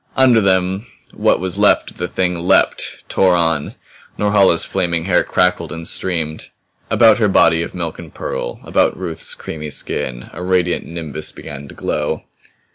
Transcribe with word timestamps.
Under 0.17 0.41
them 0.41 0.87
what 1.13 1.39
was 1.39 1.59
left 1.59 1.91
of 1.91 1.97
the 1.97 2.07
Thing 2.07 2.39
leaped, 2.47 3.07
tore 3.07 3.35
on. 3.35 3.75
Norhala's 4.17 4.65
flaming 4.65 5.05
hair 5.05 5.23
crackled 5.23 5.71
and 5.71 5.87
streamed; 5.87 6.47
about 6.89 7.19
her 7.19 7.27
body 7.27 7.61
of 7.61 7.75
milk 7.75 7.99
and 7.99 8.11
pearl 8.11 8.59
about 8.63 8.97
Ruth's 8.97 9.35
creamy 9.35 9.69
skin 9.69 10.31
a 10.33 10.41
radiant 10.41 10.85
nimbus 10.87 11.31
began 11.31 11.67
to 11.67 11.75
glow. 11.75 12.23